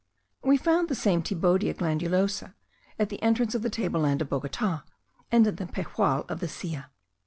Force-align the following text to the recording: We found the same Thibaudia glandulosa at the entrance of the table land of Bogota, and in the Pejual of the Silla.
We 0.43 0.57
found 0.57 0.89
the 0.89 0.95
same 0.95 1.21
Thibaudia 1.21 1.75
glandulosa 1.75 2.55
at 2.97 3.09
the 3.09 3.21
entrance 3.21 3.53
of 3.53 3.61
the 3.61 3.69
table 3.69 4.01
land 4.01 4.23
of 4.23 4.29
Bogota, 4.29 4.81
and 5.31 5.45
in 5.45 5.57
the 5.57 5.67
Pejual 5.67 6.27
of 6.27 6.39
the 6.39 6.47
Silla. 6.47 6.89